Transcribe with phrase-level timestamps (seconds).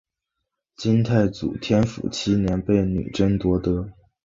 [0.75, 3.93] 金太祖天辅七年被女真夺得。